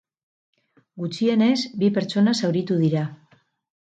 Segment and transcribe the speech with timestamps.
[1.01, 3.03] Gutxienez bi pertsona zauritu dira.